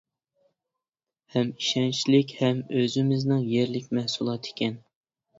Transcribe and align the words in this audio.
ھەم 1.33 1.49
ئىشەنچلىك 1.57 2.33
ھەم 2.39 2.63
ئۆزىمىزنىڭ 2.79 3.43
يەرلىك 3.51 3.91
مەھسۇلاتى 3.99 4.53
ئىكەن. 4.55 4.81